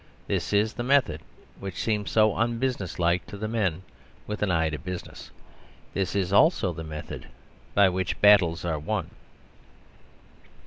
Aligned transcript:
This 0.25 0.51
is 0.51 0.73
the 0.73 0.81
method 0.83 1.21
which 1.59 1.77
seems 1.79 2.09
so 2.09 2.31
unbusinesslike 2.35 3.27
to 3.27 3.37
the 3.37 3.47
men 3.47 3.83
with 4.25 4.41
an 4.41 4.49
eye 4.49 4.71
to 4.71 4.79
business. 4.79 5.29
This 5.93 6.15
is 6.15 6.33
also 6.33 6.73
the 6.73 6.83
method 6.83 7.27
by 7.75 7.87
which 7.87 8.19
battles 8.19 8.65
are 8.65 8.79
won. 8.79 9.11